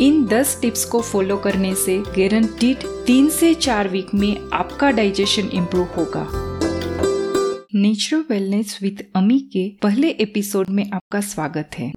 इन 0.00 0.24
10 0.26 0.56
tips 0.60 0.84
को 0.84 1.00
follow 1.00 1.36
करने 1.36 1.74
से 1.74 1.98
गारंटीड 1.98 2.76
तीन 3.06 3.28
से 3.28 3.54
चार 3.54 3.88
वीक 3.88 4.14
में 4.14 4.50
आपका 4.52 4.90
डाइजेशन 4.90 5.48
इम्प्रूव 5.52 5.86
होगा। 5.86 6.26
नेचुरल 7.74 8.24
वेलनेस 8.30 8.78
विद 8.82 9.04
अमी 9.16 9.38
के 9.52 9.68
पहले 9.82 10.08
एपिसोड 10.08 10.68
में 10.68 10.90
आपका 10.90 11.20
स्वागत 11.20 11.70
है। 11.78 11.92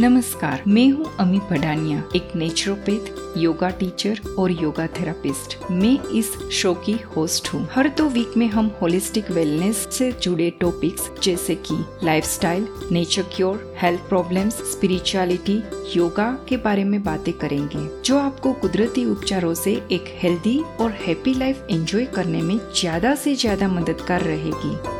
नमस्कार 0.00 0.62
मैं 0.66 0.88
हूँ 0.90 1.06
अमी 1.20 1.38
पडानिया 1.50 2.02
एक 2.16 2.30
नेचुरोपैथ 2.36 3.36
योगा 3.38 3.68
टीचर 3.70 4.20
और 4.38 4.50
योगा 4.52 4.86
थेरापिस्ट 4.98 5.56
मैं 5.70 5.92
इस 6.10 6.30
शो 6.52 6.72
की 6.84 6.92
होस्ट 7.16 7.52
हूँ। 7.52 7.60
हर 7.72 7.88
दो 7.98 8.04
वीक 8.08 8.36
में 8.36 8.46
हम 8.48 8.70
होलिस्टिक 8.80 9.30
वेलनेस 9.30 9.76
से 9.92 10.10
जुड़े 10.12 10.48
टॉपिक्स 10.60 11.10
जैसे 11.22 11.54
कि 11.66 11.76
lifestyle, 12.04 12.66
nature 12.92 13.22
cure 13.34 13.74
health 13.80 14.08
problems 14.08 14.54
spirituality 14.72 15.60
yoga 15.96 16.30
के 16.48 16.56
बारे 16.58 16.84
में 16.84 17.02
बातें 17.02 17.32
करेंगे 17.34 17.86
जो 18.04 18.18
आपको 18.18 18.52
कुदरती 18.62 19.04
उपचारों 19.06 19.52
से 19.54 19.74
एक 19.92 20.14
हेल्दी 20.22 20.58
और 20.80 20.92
हैप्पी 21.06 21.34
लाइफ 21.34 21.66
एंजॉय 21.70 22.06
करने 22.14 22.42
में 22.42 22.58
ज़्यादा 22.80 23.14
से 23.16 23.34
ज़्यादा 23.34 23.68
मददगार 23.68 24.22
रहेगी। 24.22 24.99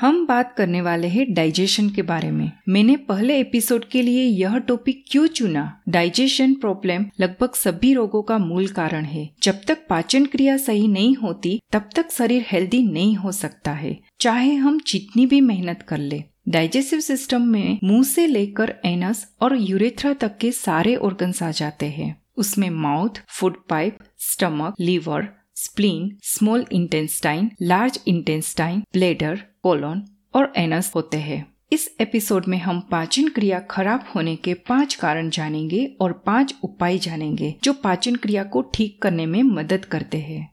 हम 0.00 0.26
बात 0.26 0.54
करने 0.56 0.80
वाले 0.80 1.08
हैं 1.08 1.34
डाइजेशन 1.34 1.90
के 1.90 2.02
बारे 2.02 2.30
में। 2.30 2.52
मैंने 2.68 2.96
पहले 2.96 3.40
एपिसोड 3.40 3.84
के 3.84 4.02
लिए 4.02 4.24
यह 4.24 4.58
टॉपिक 4.58 5.04
क्यों 5.08 5.26
चुना? 5.26 5.82
डाइजेशन 5.88 6.54
प्रॉब्लम 6.54 7.06
लगभग 7.20 7.52
सभी 7.54 7.94
रोगों 7.94 8.22
का 8.22 8.38
मूल 8.38 8.68
कारण 8.68 9.04
है। 9.04 9.30
जब 9.42 9.60
तक 9.68 9.78
पाचन 9.88 10.26
क्रिया 10.26 10.56
सही 10.56 10.88
नहीं 10.88 11.14
होती, 11.14 11.60
तब 11.72 11.88
तक 11.96 12.10
शरीर 12.10 12.44
हेल्दी 12.48 12.82
नहीं 12.82 13.16
हो 13.16 13.32
सकता 13.32 13.72
है। 13.72 14.00
चाहे 14.20 14.54
हम 14.54 14.80
जितनी 14.86 15.26
भी 15.26 15.40
मेहनत 15.40 15.82
कर 15.88 15.98
ले। 15.98 16.24
डाइजेस्टिव 16.48 17.00
सिस्टम 17.00 17.42
में 17.42 17.78
मुँह 17.84 18.02
से 18.02 18.26
लेकर 18.26 18.74
एनस 18.84 19.34
और 19.40 19.56
यूरेथ्रा 19.60 20.12
तक 20.12 20.38
के 20.38 20.52
सारे 20.52 20.96
ऑर्गन्स 20.96 21.42
आ 21.42 21.50
जाते 21.50 21.86
हैं। 21.86 22.22
उसमें 22.36 22.70
mouth 22.70 23.22
food 23.28 23.56
pipe 23.68 23.98
stomach 24.18 24.74
liver 24.80 25.37
spleen 25.60 26.16
small 26.22 26.64
intestine 26.72 27.50
large 27.62 28.00
intestine 28.06 28.80
bladder 28.92 29.40
colon 29.62 30.02
और 30.34 30.52
एनस 30.56 30.92
होते 30.94 31.16
हैं। 31.16 31.54
इस 31.72 31.88
एपिसोड 32.00 32.44
में 32.48 32.58
हम 32.58 32.80
पाचन 32.80 33.28
क्रिया 33.28 33.58
खराब 33.60 34.04
होने 34.14 34.36
के 34.36 34.54
पाँच 34.54 34.94
कारण 34.94 35.30
जानेंगे 35.30 35.84
और 36.00 36.12
पाँच 36.12 36.54
उपाय 36.64 36.98
जानेंगे 36.98 37.54
जो 37.64 37.72
पाचन 37.72 38.16
क्रिया 38.16 38.44
को 38.44 38.62
ठीक 38.74 39.02
करने 39.02 39.26
में 39.26 39.42
मदद 39.42 39.84
करते 39.84 40.18
हैं। 40.18 40.50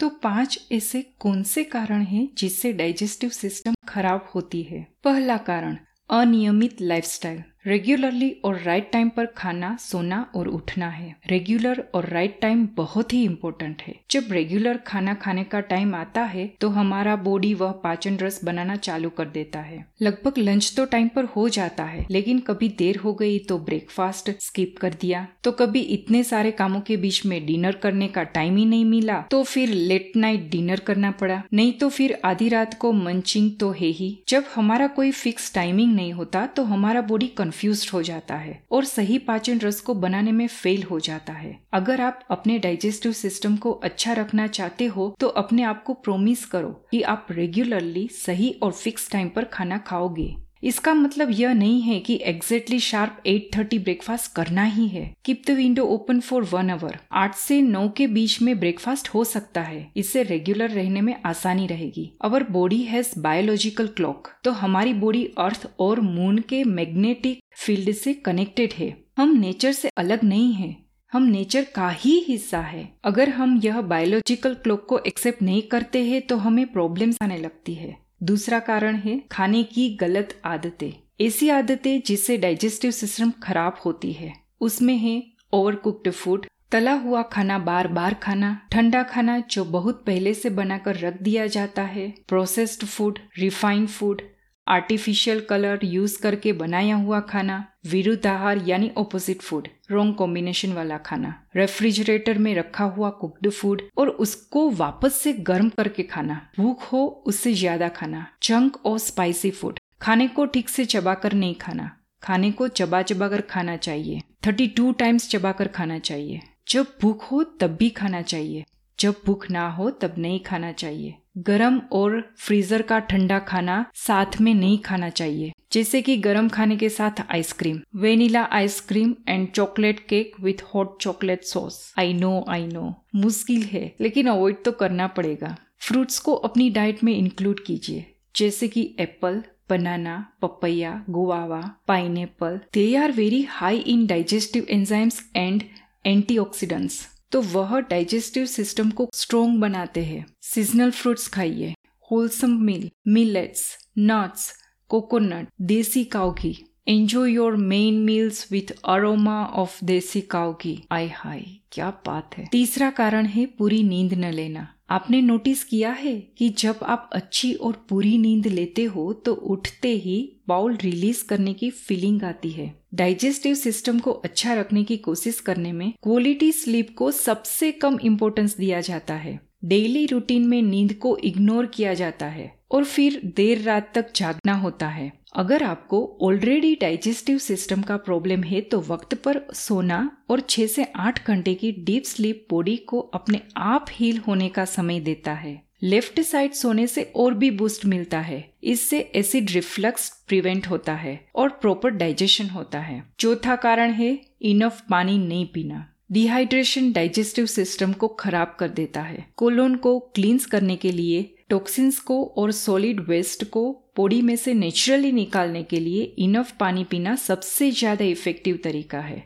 तो 0.00 0.08
पाँच 0.08 0.68
ऐसे 0.72 1.02
कौन 1.18 1.42
से 1.42 1.64
कारण 1.64 2.02
हैं 2.02 2.28
जिससे 2.38 2.72
डाइजेस्टिव 2.72 3.30
सिस्टम 3.30 3.74
खराब 3.88 4.30
होती 4.34 4.62
है? 4.62 4.86
पहला 5.04 5.36
कारण, 5.36 5.76
अनियमित 6.10 6.80
लाइफस्टाइल 6.80 7.42
रेगुलरली 7.66 8.30
और 8.44 8.58
राइट 8.60 8.90
टाइम 8.92 9.08
पर 9.08 9.26
खाना, 9.36 9.76
सोना 9.80 10.20
और 10.34 10.48
उठना 10.48 10.88
है। 10.88 11.14
रेगुलर 11.28 11.82
और 11.94 12.08
राइट 12.08 12.38
टाइम 12.40 12.66
बहुत 12.76 13.12
ही 13.12 13.22
इम्पोर्टेंट 13.24 13.82
है। 13.82 13.94
जब 14.10 14.26
रेगुलर 14.30 14.76
खाना 14.86 15.14
खाने 15.14 15.44
का 15.44 15.60
टाइम 15.62 15.94
आता 15.94 16.22
है 16.24 16.46
तो 16.60 16.68
हमारा 16.70 17.14
बॉडी 17.18 17.52
वह 17.54 17.70
पाचन 17.84 18.16
रस 18.16 18.40
बनाना 18.44 18.76
चालू 18.78 19.10
कर 19.10 19.28
देता 19.28 19.60
है। 19.60 19.84
लगभग 20.02 20.38
लंच 20.38 20.72
तो 20.76 20.84
टाइम 20.86 21.08
पर 21.08 21.24
हो 21.26 21.48
जाता 21.48 21.84
है, 21.84 22.04
लेकिन 22.10 22.38
कभी 22.40 22.68
देर 22.78 22.96
हो 22.96 23.12
गई 23.14 23.38
तो 23.38 23.58
ब्रेकफास्ट 23.60 24.30
स्किप 24.40 24.74
कर 24.80 24.94
दिया। 25.00 25.26
तो 25.44 25.52
कभी 25.52 25.80
इतने 25.80 26.22
सारे 26.24 26.50
कामों 26.52 26.80
के 26.80 26.96
बीच 26.96 27.24
में 27.26 27.44
डिनर 27.46 27.76
करने 27.76 28.08
का 28.08 28.22
टाइम 28.34 28.56
ही 28.56 28.64
नहीं 28.66 28.84
मिला 28.84 29.20
तो 29.30 29.42
फिर 29.44 29.68
लेट 29.70 30.12
नाइट 30.16 30.48
डिनर 30.50 30.80
करना 30.80 31.10
पड़ा। 31.12 31.42
नहीं 31.52 31.72
तो 31.72 31.88
फिर 31.88 32.18
आधी 32.24 32.48
रात 32.48 32.74
को 32.74 32.92
मंचिंग 32.92 33.50
तो 33.60 33.70
है 33.72 33.88
ही। 33.88 34.12
जब 34.28 34.44
हमारा 34.54 34.86
कोई 34.90 35.10
फिक्स 35.14 35.52
टाइमिंग 35.54 35.94
नहीं 35.94 36.12
होता 36.12 36.46
तो 36.46 36.64
हमारा 36.64 37.00
बॉडी 37.04 37.26
कंफ्यूज 37.54 37.88
हो 37.92 38.02
जाता 38.02 38.34
है 38.34 38.62
और 38.72 38.84
सही 38.84 39.18
पाचन 39.18 39.58
रस 39.58 39.80
को 39.80 39.94
बनाने 39.94 40.32
में 40.32 40.46
फेल 40.46 40.82
हो 40.82 40.98
जाता 41.00 41.32
है। 41.32 41.56
अगर 41.72 42.00
आप 42.00 42.20
अपने 42.30 42.58
डाइजेस्टिव 42.58 43.12
सिस्टम 43.12 43.56
को 43.56 43.72
अच्छा 43.84 44.12
रखना 44.12 44.46
चाहते 44.46 44.86
हो 44.86 45.14
तो 45.20 45.28
अपने 45.28 45.62
आप 45.62 45.82
को 45.84 45.94
प्रोमिस 45.94 46.44
करो 46.44 46.70
कि 46.90 47.02
आप 47.02 47.26
रेगुलरली 47.30 48.08
सही 48.08 48.50
और 48.62 48.72
फिक्स 48.72 49.10
टाइम 49.10 49.28
पर 49.28 49.44
खाना 49.44 49.78
खाओगे। 49.78 50.34
इसका 50.64 50.94
मतलब 50.94 51.30
यह 51.30 51.52
नहीं 51.52 51.80
है 51.82 51.98
कि 52.00 52.18
एग्जैक्टली 52.24 52.78
शार्प 52.80 53.22
8:30 53.26 53.78
ब्रेकफास्ट 53.78 54.32
करना 54.32 54.64
ही 54.64 54.86
है। 54.88 55.14
Keep 55.24 55.42
the 55.46 55.50
window 55.50 55.84
open 55.84 56.20
for 56.20 56.44
one 56.44 56.70
hour 56.70 56.98
आठ 57.12 57.34
से 57.34 57.60
नौ 57.62 57.88
के 57.88 58.06
बीच 58.06 58.40
में 58.42 58.58
ब्रेकफास्ट 58.60 59.08
हो 59.08 59.24
सकता 59.24 59.60
है। 59.60 59.86
इससे 59.96 60.22
रेगुलर 60.22 60.70
रहने 60.70 61.00
में 61.00 61.14
आसानी 61.26 61.66
रहेगी। 61.66 62.10
Our 62.22 62.44
body 62.50 62.80
has 62.82 63.18
biological 63.20 63.86
clock 63.86 64.28
तो 64.44 64.50
हमारी 64.52 64.92
बॉडी 64.94 65.24
अर्थ 65.38 65.68
और 65.78 66.00
मून 66.00 66.38
के 66.38 66.62
मैग्नेटिक 66.64 67.42
फ़ील्ड 67.56 67.92
से 67.92 68.14
कनेक्टेड 68.14 68.72
है। 68.72 68.96
हम 69.18 69.36
नेचर 69.38 69.72
से 69.72 69.88
अलग 69.96 70.24
नहीं 70.24 70.52
है। 70.52 70.76
हम 71.12 71.22
नेचर 71.22 71.64
का 71.74 71.88
ही 71.90 72.18
हिस्सा 72.28 72.60
है। 72.60 72.88
अगर 73.04 73.28
हम 73.28 73.60
यह 73.64 73.80
बायोलॉजिकल 73.82 74.54
क्लॉक 74.54 74.86
को 74.88 74.98
एक्सेप्ट 74.98 75.42
नहीं 75.42 75.62
करते 75.62 76.02
हैं 76.04 76.20
तो 76.22 76.36
हमें 76.36 76.66
प्रॉब्लम्स 76.66 77.18
आने 77.22 77.38
लगती 77.38 77.74
है। 77.74 78.03
दूसरा 78.24 78.58
कारण 78.58 78.96
है 78.96 79.20
खाने 79.32 79.62
की 79.64 79.88
गलत 79.94 80.40
आदतें। 80.44 80.92
ऐसी 81.20 81.48
आदतें 81.48 82.00
जिससे 82.06 82.36
डाइजेस्टिव 82.36 82.90
सिस्टम 82.90 83.30
खराब 83.42 83.76
होती 83.84 84.12
है। 84.12 84.32
उसमें 84.60 84.96
है 84.96 85.22
ओवर 85.52 85.74
कुक्ड 85.76 86.10
फ़ूड 86.10 86.46
तला 86.72 86.92
हुआ 86.92 87.22
खाना 87.22 87.58
बार 87.58 87.88
बार 87.88 88.14
खाना, 88.14 88.60
ठंडा 88.72 89.02
खाना 89.02 89.38
जो 89.50 89.64
बहुत 89.64 90.02
पहले 90.06 90.34
से 90.34 90.50
बनाकर 90.50 90.96
रख 90.96 91.20
दिया 91.22 91.46
जाता 91.46 91.82
है 91.82 92.08
processed 92.28 92.84
food 92.84 93.18
refined 93.38 93.88
food 93.88 94.22
artificial 94.66 95.40
colour 95.40 95.80
use 95.84 96.16
करके 96.22 96.52
बनाया 96.54 96.96
हुआ 96.96 97.20
खाना 97.22 97.64
विरुद्ध 97.86 98.26
आहार 98.26 98.58
यानी 98.66 98.90
ऑपोजिट 98.98 99.42
फ़ूड 99.42 99.68
रॉन्ग 99.90 100.14
कॉम्बिनेशन 100.14 100.72
वाला 100.72 100.98
खाना। 100.98 101.34
रेफ्रिजरेटर 101.56 102.38
में 102.38 102.54
रखा 102.54 102.84
हुआ 102.84 103.10
कुक्ड 103.20 103.48
फ़ूड 103.50 103.82
और 103.98 104.08
उसको 104.08 104.68
वापस 104.72 105.14
से 105.14 105.32
गर्म 105.48 105.68
करके 105.68 106.02
खाना। 106.02 106.40
भूख 106.58 106.92
हो 106.92 107.04
उससे 107.26 107.52
ज़्यादा 107.54 107.88
खाना। 107.90 108.26
चंक 108.42 108.84
और 108.86 108.98
स्पाइसी 108.98 109.50
फ़ूड 109.50 109.78
खाने 110.02 110.28
को 110.28 110.46
ठीक 110.46 110.68
से 110.68 110.84
चबाकर 110.84 111.32
नहीं 111.32 111.54
खाना। 111.54 111.90
खाने 112.22 112.50
को 112.52 112.68
चबा 112.70 113.02
चबा 113.02 113.28
कर 113.28 113.40
खाना 113.40 113.76
चाहिए। 113.78 114.20
थर्टी 114.46 114.66
टू 114.68 114.92
टाइम्स 114.92 115.28
चबा 115.30 115.52
कर 115.52 115.68
खाना 115.68 115.98
चाहिए। 116.00 116.40
जब 116.68 116.86
भूख 117.02 117.30
हो 117.32 117.42
तब 117.60 117.76
भी 117.76 117.90
खाना 117.90 118.22
चाहिए। 118.22 118.64
जब 118.98 119.20
भूख 119.26 119.50
ना 119.50 119.68
हो 119.68 119.90
तब 119.92 120.14
नहीं 120.18 120.40
खाना 120.40 120.72
चाहिए। 120.74 121.14
गरम 121.36 121.80
और 121.92 122.34
फ्रीजर 122.38 122.82
का 122.82 122.98
ठंडा 122.98 123.38
खाना 123.38 123.84
साथ 123.94 124.40
में 124.40 124.54
नहीं 124.54 124.78
खाना 124.78 125.08
चाहिए। 125.08 125.52
जैसे 125.72 126.02
कि 126.02 126.16
गरम 126.16 126.48
खाने 126.48 126.76
के 126.76 126.88
साथ 126.88 127.22
ice cream. 127.30 127.80
Vanilla 127.96 128.42
ice cream 128.42 129.14
and 129.28 129.48
chocolate 129.48 130.00
cake 130.00 130.32
with 130.40 130.62
hot 130.74 131.00
chocolate 131.00 131.44
sauce 131.44 131.94
I 131.98 132.12
know 132.12 132.44
I 132.48 132.66
know 132.66 132.94
मुश्किल 133.14 133.62
है, 133.62 133.94
लेकिन 134.00 134.26
अवॉइड 134.26 134.62
तो 134.64 134.72
करना 134.72 135.06
पड़ेगा। 135.06 135.56
फ्रूट्स 135.78 136.18
को 136.18 136.34
अपनी 136.34 136.70
डाइट 136.70 137.04
में 137.04 137.16
इंक्लूड 137.16 137.60
कीजिए। 137.60 138.06
जैसे 138.36 138.68
कि 138.68 138.94
apple 139.00 139.42
banana 139.70 140.16
papaya 140.42 141.04
guava 141.10 141.60
pine 141.88 142.26
they 142.42 142.94
are 142.96 143.12
very 143.12 143.42
high 143.42 143.78
in 143.78 144.06
digestive 144.06 144.66
enzymes 144.70 145.30
and 145.36 145.62
antioxidants 146.06 147.13
तो 147.34 147.40
वह 147.42 147.78
डाइजेस्टिव 147.80 148.44
सिस्टम 148.46 148.90
को 148.90 149.08
स्ट्रोंग 149.14 149.58
बनाते 149.60 150.04
हैं। 150.04 150.26
सीजनल 150.42 150.90
फ्रूट्स 150.90 151.28
खाइए। 151.28 151.74
Wholesome 152.10 152.50
mil 152.50 152.90
millets 153.08 153.76
nuts 153.98 154.52
coconut 154.88 155.48
desi 155.60 156.04
cow 156.04 156.34
ghee. 156.34 156.54
Enjoy 156.88 157.32
your 157.32 157.56
main 157.56 157.94
meals 157.94 158.46
with 158.52 158.70
aroma 158.84 159.44
of 159.44 159.84
desi 159.84 160.20
cow 160.20 160.52
ghee. 160.52 160.76
आई 160.92 161.08
हाई 161.08 161.60
क्या 161.72 161.90
बात 162.06 162.36
है। 162.38 162.48
तीसरा 162.52 162.90
कारण 162.90 163.26
है 163.26 163.46
पूरी 163.46 163.82
नींद 163.82 164.14
न 164.14 164.32
लेना। 164.32 164.68
आपने 164.90 165.20
नोटिस 165.20 165.64
किया 165.64 165.90
है 165.90 166.20
कि 166.38 166.48
जब 166.48 166.78
आप 166.82 167.10
अच्छी 167.12 167.52
और 167.54 167.86
पूरी 167.88 168.16
नींद 168.18 168.46
लेते 168.46 168.84
हो 168.84 169.12
तो 169.12 169.34
उठते 169.34 169.88
ही 169.88 170.16
बाउल 170.48 170.76
रिलीज़ 170.76 171.24
करने 171.24 171.54
की 171.54 171.70
फीलिंग 171.70 172.22
आती 172.22 172.50
है। 172.50 172.83
डाइजेस्टिव 172.94 173.54
सिस्टम 173.54 173.98
को 173.98 174.10
अच्छा 174.10 174.54
रखने 174.54 174.84
की 174.84 174.96
कोशिश 174.96 175.40
करने 175.40 175.72
में 175.72 175.92
क्वालिटी 176.02 176.52
स्लीप 176.52 176.94
को 176.98 177.10
सबसे 177.10 177.72
कम 177.72 177.98
इम्पोर्टेंस 178.02 178.56
दिया 178.56 178.80
जाता 178.80 179.14
है। 179.14 179.38
डेली 179.64 180.06
रूटीन 180.06 180.46
में 180.46 180.62
नींद 180.62 180.92
को 180.92 181.16
इग्नोर 181.16 181.66
किया 181.66 181.94
जाता 181.94 182.26
है 182.26 182.52
और 182.70 182.84
फिर 182.84 183.20
देर 183.36 183.62
रात 183.62 183.90
तक 183.94 184.12
जागना 184.16 184.54
होता 184.54 184.88
है। 184.88 185.12
अगर 185.36 185.62
आपको 185.62 186.18
ऑलरेडी 186.22 186.74
डाइजेस्टिव 186.74 187.38
सिस्टम 187.38 187.82
का 187.82 187.96
प्रॉब्लम 187.96 188.42
है 188.42 188.60
तो 188.60 188.80
वक्त 188.80 189.14
पर 189.14 189.40
सोना 189.54 190.10
और 190.30 190.40
6 190.40 190.66
से 190.66 190.84
8 190.96 191.26
घंटे 191.26 191.54
की 191.54 191.72
डीप 191.72 192.04
स्लीप 192.04 192.46
बॉडी 192.50 192.76
को 192.76 193.00
अपने 193.00 193.40
आप 193.56 193.86
हील 193.90 194.18
होने 194.18 194.48
का 194.48 194.64
समय 194.64 195.00
देता 195.00 195.32
है। 195.32 195.62
लेफ़्ट 195.84 196.20
साइड 196.20 196.52
सोने 196.52 196.86
से 196.86 197.02
और 197.16 197.34
भी 197.34 197.50
बूस्ट 197.52 197.84
मिलता 197.86 198.18
है। 198.20 198.42
इससे 198.64 198.98
एसिड 199.14 199.50
रिफ्लक्स 199.50 200.08
प्रिवेंट 200.28 200.66
होता 200.66 200.94
है 200.94 201.18
और 201.34 201.48
प्रॉपर 201.60 201.90
डाइजेशन 201.92 202.48
होता 202.48 202.78
है। 202.80 203.02
चौथा 203.18 203.56
कारण 203.56 203.90
है 203.92 204.18
इनफ 204.42 204.80
पानी 204.90 205.18
नहीं 205.18 205.46
पीना। 205.46 205.86
डिहाइड्रेशन 206.12 206.90
डाइजेस्टिव 206.92 207.46
सिस्टम 207.46 207.92
को 207.92 208.08
खराब 208.10 208.56
कर 208.58 208.68
देता 208.70 209.00
है। 209.02 209.24
कोलोन 209.36 209.74
को 209.76 209.98
क्लींस 210.14 210.46
करने 210.46 210.76
के 210.76 210.92
लिए 210.92 211.22
टॉक्सिन्स 211.50 211.98
को 212.00 212.22
और 212.36 212.52
सॉलिड 212.52 213.00
वेस्ट 213.00 213.44
को 213.44 213.70
बॉडी 213.96 214.20
में 214.22 214.34
से 214.36 214.54
नेचुरली 214.54 215.12
निकालने 215.12 215.62
के 215.62 215.80
लिए 215.80 216.02
इनफ 216.18 216.52
पानी 216.60 216.84
पीना 216.84 217.14
सबसे 217.16 217.70
ज़्यादा 217.70 218.04
इफ़ेक्टिव 218.04 218.58
तरीका 218.64 219.00
है। 219.00 219.22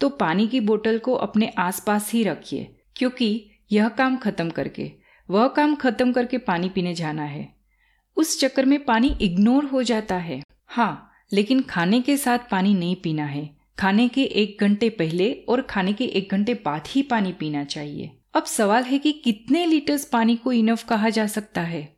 तो 0.00 0.08
पानी 0.08 0.46
की 0.48 0.60
बोतल 0.62 0.98
को 0.98 1.14
अपने 1.16 1.52
आसपास 1.58 2.10
ही 2.12 2.22
रखिए, 2.24 2.66
क्योंकि 2.96 3.50
यह 3.72 3.88
काम 3.90 4.16
खत्म 4.16 4.50
करके 4.50 4.90
वह 5.30 5.48
काम 5.48 5.74
खत्म 5.74 6.12
करके 6.12 6.38
पानी 6.38 6.68
पीने 6.68 6.94
जाना 6.94 7.24
है। 7.24 7.54
उस 8.16 8.40
चक्कर 8.40 8.64
में 8.64 8.84
पानी 8.84 9.16
इग्नोर 9.20 9.64
हो 9.64 9.82
जाता 9.82 10.14
है। 10.14 10.42
हाँ 10.66 11.10
लेकिन 11.32 11.62
खाने 11.62 12.00
के 12.00 12.16
साथ 12.16 12.38
पानी 12.50 12.74
नहीं 12.74 12.96
पीना 12.96 13.24
है। 13.24 13.56
खाने 13.78 14.08
के 14.08 14.22
एक 14.22 14.56
घंटे 14.60 14.88
पहले 14.88 15.32
और 15.32 15.62
खाने 15.62 15.92
के 15.92 16.04
एक 16.04 16.28
घंटे 16.30 16.54
बाद 16.54 16.82
ही 16.86 17.02
पानी 17.02 17.32
पीना 17.32 17.64
चाहिए। 17.64 18.16
अब 18.34 18.44
सवाल 18.44 18.82
है 18.82 18.98
कि 18.98 19.12
कितने 19.12 19.66
लीटर्स 19.66 20.04
पानी 20.04 20.36
को 20.36 20.52
इनफ 20.52 20.84
कहा 20.84 21.08
जा 21.08 21.26
सकता 21.26 21.60
है? 21.60 21.96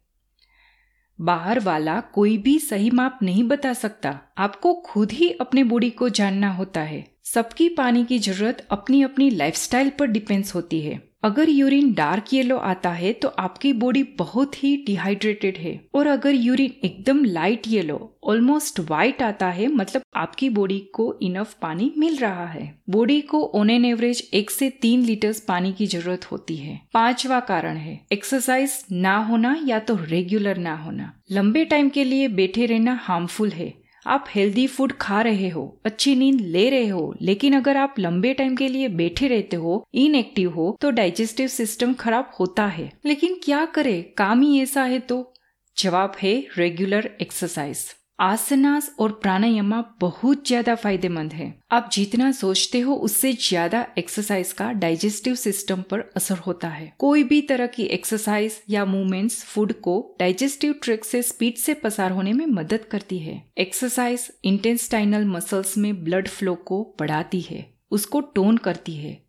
बाहर 1.21 1.61
वाला 1.61 2.01
कोई 2.01 2.39
भी 2.39 2.59
सही 2.59 2.91
माप 2.91 3.19
नहीं 3.23 3.45
बता 3.45 3.73
सकता। 3.73 4.21
आपको 4.39 4.75
खुद 4.75 5.13
ही 5.13 5.31
अपने 5.31 5.65
बॉडी 5.65 5.91
को 5.91 6.09
जानना 6.09 6.51
होता 6.51 6.81
है। 6.81 7.07
सबकी 7.25 7.69
पानी 7.69 8.05
की 8.05 8.19
ज़रूरत 8.19 8.67
अपनी 8.71 9.03
अपनी 9.03 9.31
लाइफस्टाइल 9.31 9.91
पर 9.91 10.07
डिपेंड्स 10.07 10.55
होती 10.55 10.81
है। 10.81 11.12
अगर 11.23 11.49
यूरिन 11.49 11.93
डार्क 11.95 12.33
येलो 12.33 12.57
आता 12.59 12.91
है 12.91 13.13
तो 13.13 13.29
आपकी 13.39 13.73
बॉडी 13.73 14.03
बहुत 14.19 14.63
ही 14.63 14.77
डिहाइड्रेटेड 14.87 15.57
है। 15.57 15.79
और 15.95 16.07
अगर 16.07 16.35
यूरिन 16.35 16.73
एकदम 16.85 17.25
लाइट 17.25 17.69
येलो 17.69 17.99
ऑलमोस्ट 18.25 18.81
व्हाइट 18.81 19.23
आता 19.23 19.49
है 19.49 19.67
मतलब 19.69 20.03
आपकी 20.17 20.49
बॉडी 20.51 20.79
को 20.95 21.13
इनफ 21.23 21.55
पानी 21.63 21.93
मिल 21.99 22.17
रहा 22.17 22.47
है। 22.47 22.65
बॉडी 22.91 23.21
को 23.23 23.45
ऑन 23.55 23.71
एन 23.71 23.85
एवरेज 23.85 24.29
एक 24.35 24.51
से 24.51 24.71
तीन 24.83 25.03
लीटर 25.03 25.35
पानी 25.49 25.73
की 25.73 25.87
ज़रूरत 25.87 26.31
होती 26.33 26.57
है। 26.57 26.81
पांचवा 26.95 27.39
कारण 27.43 27.77
है 27.77 28.01
एक्सरसाइज 28.13 28.79
ना 28.93 29.17
होना 29.21 29.57
या 29.67 29.79
तो 29.79 29.99
रेगुलर 30.03 30.57
ना 30.59 30.75
होना। 30.77 31.13
लंबे 31.33 31.65
टाइम 31.65 31.89
के 31.89 32.05
लिए 32.05 32.29
बैठे 32.31 32.67
रहना 32.67 32.99
हार्मफुल 33.03 33.51
है। 33.51 33.73
आप 34.07 34.25
हेल्दी 34.29 34.67
फ़ूड 34.67 34.93
खा 34.93 35.21
रहे 35.23 35.49
हो, 35.49 35.81
अच्छी 35.85 36.15
नींद 36.17 36.41
ले 36.41 36.69
रहे 36.71 36.87
हो, 36.87 37.15
लेकिन 37.23 37.57
अगर 37.57 37.77
आप 37.77 37.95
लंबे 37.99 38.33
टाइम 38.35 38.57
के 38.57 38.69
लिए 38.69 38.89
बैठे 38.89 39.29
रहते 39.29 39.57
हो 39.57 39.85
इनएक्टिव 39.95 40.51
हो 40.51 40.77
तो 40.81 40.91
डाइजेस्टिव 40.91 41.49
सिस्टम 41.49 41.95
खराब 41.95 42.31
होता 42.41 42.67
है। 42.67 42.91
लेकिन 43.07 43.41
क्या 43.45 43.65
करे? 43.67 44.03
काम 44.19 44.41
ही 44.41 44.61
ऐसा 44.63 44.85
है 44.85 44.99
तो। 45.01 45.35
जवाब 45.77 46.17
है 46.23 46.35
रेगुलर 46.59 47.11
एक्सरसाइज 47.21 47.85
आसनास 48.23 48.95
और 49.01 49.13
प्राणायाम 49.13 49.73
बहुत 50.01 50.47
ज़्यादा 50.47 50.75
फ़ायदेमंद 50.75 51.33
है। 51.33 51.55
आप 51.73 51.89
जितना 51.93 52.31
सोचते 52.33 52.81
हो, 52.81 52.95
उससे 52.95 53.33
ज़्यादा 53.33 53.87
एक्सरसाइज 53.99 54.53
का 54.53 54.71
डाइजेस्टिव 54.73 55.35
सिस्टम 55.35 55.83
पर 55.83 56.01
असर 56.17 56.39
होता 56.39 56.69
है। 56.69 56.93
कोई 56.99 57.25
भी 57.25 57.41
तरह 57.43 57.67
की 57.67 57.85
एक्सरसाइज 57.85 58.63
या 58.71 58.85
मूवमेंट्स 58.85 59.43
फ़ूड 59.45 59.73
को 59.73 60.17
डाइजेस्टिव 60.21 60.75
ट्रैक 60.83 61.05
से 61.05 61.23
स्पीड 61.23 61.57
से 61.57 61.75
पसार 61.75 62.13
होने 62.13 62.33
में 62.33 62.47
मदद 62.47 62.85
करती 62.85 63.19
है। 63.19 63.43
एक्सरसाइज 63.59 64.31
इंटेस्टाइनल 64.45 65.25
मसल्स 65.25 65.77
में 65.79 66.05
ब्लड 66.05 66.29
फ्लो 66.29 66.55
को 66.55 66.83
बढ़ाती 67.01 67.41
है। 67.41 67.67
उसको 67.91 68.21
टोन 68.21 68.57
करती 68.57 68.97
है। 68.97 69.22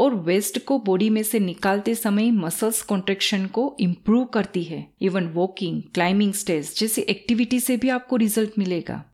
और 0.00 0.14
वेस्ट 0.14 0.64
को 0.64 0.78
बॉडी 0.78 1.10
में 1.10 1.22
से 1.22 1.38
निकालते 1.38 1.94
समय 1.94 2.30
मसल्स 2.30 2.82
कॉन्ट्रेक्शन 2.82 3.46
को 3.46 3.76
इम्प्रूव 3.80 4.24
करती 4.24 4.62
है 4.62 4.86
इवन 5.02 5.26
वॉकिंग 5.26 5.82
क्लाइंबिंग 5.94 6.32
स्टेज 6.32 6.74
जैसी 6.78 7.00
एक्टिविटी 7.00 7.60
से 7.60 7.76
भी 7.76 7.88
आपको 7.88 8.16
रिज़ल्ट 8.16 8.58
मिलेगा। 8.58 9.04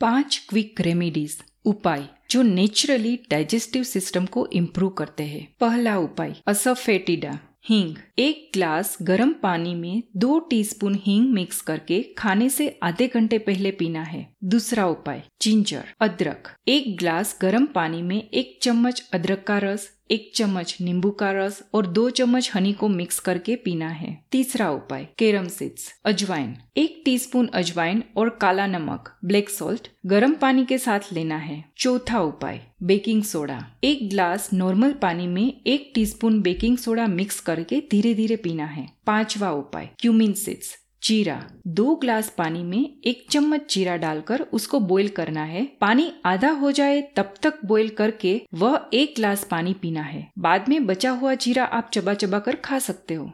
पाँच 0.00 0.46
क्विक 0.48 0.80
रेमेडीज 0.80 1.38
उपाय, 1.64 2.08
जो 2.30 2.42
नेचुरली 2.42 3.18
डाइजेस्टिव 3.30 3.82
सिस्टम 3.82 4.26
को 4.26 4.46
इम्प्रूव 4.52 4.90
करते 4.90 5.22
हैं। 5.22 5.48
पहला 5.60 5.96
उपाय, 5.98 6.34
असफेटिडा। 6.46 7.38
हींग। 7.68 7.94
एक 8.18 8.50
ग्लास 8.54 8.96
गर्म 9.02 9.32
पानी 9.32 9.74
में 9.74 10.02
दो 10.16 10.38
टीस्पून 10.38 10.94
हींग 11.02 11.28
मिक्स 11.30 11.60
करके 11.60 12.02
खाने 12.18 12.48
से 12.48 12.78
आधे 12.82 13.08
घंटे 13.08 13.38
पहले 13.38 13.70
पीना 13.70 14.02
है। 14.02 14.26
दूसरा 14.42 14.86
उपाय 14.86 15.22
जिंजर 15.42 15.84
अदरक। 16.00 16.48
एक 16.68 16.96
ग्लास 16.98 17.38
गर्म 17.42 17.66
पानी 17.66 18.02
में 18.02 18.22
एक 18.22 18.58
चम्मच 18.62 19.02
अदरक 19.12 19.42
का 19.46 19.58
रस, 19.58 19.88
एक 20.10 20.30
चम्मच 20.34 20.76
नींबू 20.80 21.10
का 21.10 21.30
रस 21.32 21.62
और 21.74 21.86
दो 21.86 22.08
चम्मच 22.10 22.50
हनी 22.54 22.72
को 22.72 22.88
मिक्स 22.88 23.18
करके 23.20 23.56
पीना 23.56 23.88
है। 23.88 24.16
तीसरा 24.30 24.70
उपाय 24.70 25.06
केरम 25.18 25.48
सीड्स 25.48 25.92
अजवाइन 26.04 26.56
एक 26.76 27.02
टीस्पून 27.04 27.46
अजवाइन 27.46 28.02
और 28.16 28.28
काला 28.40 28.66
नमक 28.66 29.12
ब्लैक 29.24 29.50
सॉल्ट 29.50 29.88
गर्म 30.06 30.34
पानी 30.34 30.64
के 30.64 30.78
साथ 30.78 31.12
लेना 31.12 31.36
है। 31.36 31.64
चौथा 31.78 32.20
उपाय 32.20 32.60
बेकिंग 32.82 33.22
सोडा 33.22 33.60
एक 33.84 34.08
ग्लास 34.10 34.50
नॉर्मल 34.54 34.92
पानी 34.92 35.26
में 35.26 35.60
एक 35.66 35.92
टीस्पून 35.94 36.40
बेकिंग 36.42 36.78
सोडा 36.78 37.06
मिक्स 37.06 37.40
करके 37.40 37.82
धीरे 37.90 38.14
धीरे 38.14 38.36
पीना 38.36 38.66
है। 38.66 38.88
पांचवा 39.06 39.50
उपाय 39.50 39.90
क्यूमिन 39.98 40.32
सीड्स 40.34 40.76
जीरा। 41.02 41.42
दो 41.66 41.94
ग्लास 41.94 42.28
पानी 42.38 42.62
में 42.62 42.98
एक 43.04 43.26
चम्मच 43.30 43.74
जीरा 43.74 43.96
डालकर 43.96 44.40
उसको 44.40 44.80
बॉईल 44.80 45.08
करना 45.08 45.42
है। 45.42 45.64
पानी 45.80 46.12
आधा 46.24 46.50
हो 46.50 46.72
जाए 46.72 47.00
तब 47.16 47.34
तक 47.42 47.64
बॉईल 47.64 47.88
करके 47.88 48.40
वह 48.54 48.86
एक 48.94 49.14
ग्लास 49.16 49.46
पानी 49.50 49.74
पीना 49.74 50.02
है। 50.02 50.30
बाद 50.38 50.68
में 50.68 50.86
बचा 50.86 51.10
हुआ 51.10 51.34
जीरा 51.34 51.64
आप 51.64 51.90
चबा 51.92 52.14
चबा 52.14 52.38
कर 52.38 52.56
खा 52.56 52.78
सकते 52.78 53.14
हो। 53.14 53.30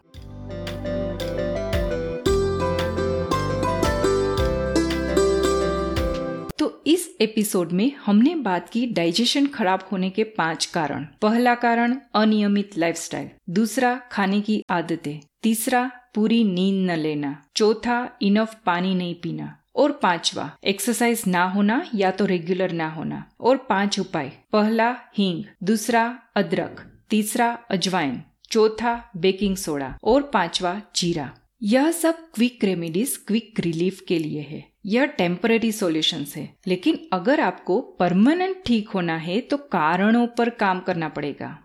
तो 6.58 6.82
इस 6.86 7.16
एपिसोड 7.20 7.72
में 7.72 7.92
हमने 8.06 8.34
बात 8.34 8.68
की 8.68 8.86
डाइजेशन 8.86 9.46
खराब 9.46 9.88
होने 9.92 10.10
के 10.10 10.24
पाँच 10.24 10.66
कारण। 10.66 11.06
पहला 11.22 11.54
कारण, 11.54 11.96
अनियमित 12.14 12.78
लाइफस्टाइल 12.78 13.28
दूसरा, 13.50 13.94
खाने 14.12 14.40
की 14.40 14.62
आदतें। 14.70 15.20
तीसरा 15.42 15.90
पूरी 16.14 16.44
नींद 16.44 16.90
न 16.90 16.94
लेना। 16.94 17.42
चौथा 17.56 18.16
इनफ 18.22 18.56
पानी 18.66 18.94
नहीं 18.94 19.14
पीना। 19.14 19.60
और 19.76 19.92
पांचवा 19.92 20.56
एक्सरसाइज 20.64 21.22
ना 21.26 21.44
होना 21.44 21.86
या 21.94 22.10
तो 22.10 22.26
रेगुलर 22.26 22.72
ना 22.72 22.88
होना। 22.90 23.30
और 23.40 23.56
पाँच 23.56 24.00
उपाय। 24.00 24.32
पहला, 24.52 24.96
हींग। 25.18 25.44
दूसरा, 25.62 26.18
अदरक। 26.36 27.00
तीसरा, 27.10 27.58
अजवाइन। 27.70 28.22
चौथा 28.50 29.10
बेकिंग 29.16 29.56
सोडा 29.56 29.98
और 30.04 30.22
पांचवा, 30.22 30.82
जीरा। 30.96 31.34
यह 31.62 31.90
सब 31.90 32.14
क्विक 32.34 32.64
रेमेडीज 32.64 33.16
क्विक 33.16 33.60
रिलीफ 33.60 34.00
के 34.08 34.18
लिए 34.18 34.40
है। 34.40 34.68
यह 34.86 35.04
टेम्पररी 35.04 35.72
सॉल्यूशन 35.72 36.26
है। 36.36 36.54
लेकिन 36.66 37.08
अगर 37.12 37.40
आपको 37.40 37.80
परमानेंट 37.80 38.56
ठीक 38.66 38.88
होना 38.88 39.16
है 39.16 39.40
तो 39.40 39.56
कारणों 39.56 40.26
पर 40.26 40.50
काम 40.50 40.80
करना 40.80 41.08
पड़ेगा। 41.08 41.63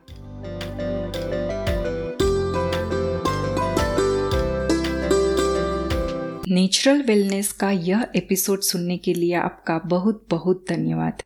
नेचुरल 6.51 7.01
वेलनेस 7.01 7.51
का 7.51 7.69
यह 7.71 8.05
एपिसोड 8.15 8.61
सुनने 8.61 8.97
के 8.97 9.13
लिए 9.13 9.33
आपका 9.33 9.77
बहुत 9.85 10.25
बहुत 10.29 10.65
धन्यवाद। 10.69 11.21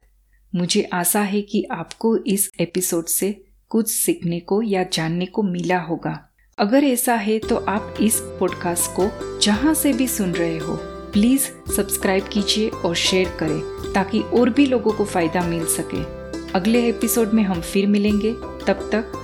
मुझे 0.55 0.81
आशा 0.93 1.21
है 1.21 1.41
कि 1.41 1.63
आपको 1.71 2.17
इस 2.17 2.51
एपिसोड 2.59 3.05
से 3.05 3.31
कुछ 3.69 3.91
सीखने 3.91 4.39
को 4.39 4.61
या 4.61 4.83
जानने 4.83 5.25
को 5.25 5.43
मिला 5.43 5.79
होगा। 5.79 6.17
अगर 6.57 6.83
ऐसा 6.83 7.15
है 7.15 7.39
तो 7.39 7.55
आप 7.55 7.95
इस 8.01 8.19
पॉडकास्ट 8.39 8.91
को 8.99 9.39
जहाँ 9.39 9.73
से 9.73 9.93
भी 9.93 10.07
सुन 10.07 10.31
रहे 10.31 10.57
हो 10.57 10.77
प्लीज़ 11.13 11.47
सब्सक्राइब 11.71 12.23
कीजिए 12.23 12.69
और 12.69 12.95
शेयर 12.95 13.37
करें, 13.39 13.93
ताकि 13.93 14.21
और 14.21 14.49
भी 14.49 14.65
लोगों 14.65 14.91
को 14.91 15.05
फ़ायदा 15.05 15.47
मिल 15.47 15.65
सके। 15.65 16.03
अगले 16.51 16.87
एपिसोड 16.89 17.33
में 17.33 17.43
हम 17.43 17.61
फिर 17.61 17.87
मिलेंगे। 17.87 18.33
तब 18.67 18.89
तक 18.93 19.19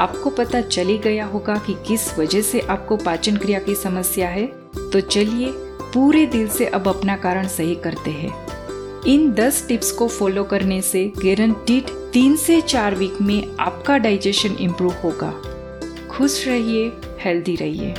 आपको 0.00 0.30
पता 0.30 0.60
चली 0.60 0.98
गया 0.98 1.26
होगा 1.26 1.56
कि 1.56 1.74
किस 1.88 2.18
वजह 2.18 2.42
से 2.42 2.60
आपको 2.60 2.96
पाचन 2.96 3.36
क्रिया 3.36 3.58
की 3.58 3.74
समस्या 3.74 4.28
है। 4.28 4.57
तो 4.92 5.00
चलिए 5.00 5.52
पूरे 5.92 6.26
दिल 6.26 6.48
से 6.48 6.66
अब 6.66 6.88
अपना 6.88 7.16
कारण 7.16 7.46
सही 7.46 7.74
करते 7.74 8.10
हैं। 8.10 9.02
इन 9.06 9.32
10 9.32 9.68
टिप्स 9.68 9.90
को 9.92 10.08
फॉलो 10.08 10.44
करने 10.44 10.82
से 10.82 11.12
गारंटीड 11.18 11.88
तीन 12.12 12.36
से 12.36 12.60
चार 12.60 12.94
वीक 12.94 13.20
में 13.20 13.56
आपका 13.60 13.98
डाइजेशन 13.98 14.56
इम्प्रूव 14.60 14.92
होगा। 14.92 15.30
खुश 16.10 16.46
रहिए 16.48 16.92
हेल्दी 17.20 17.56
रहिए। 17.56 17.94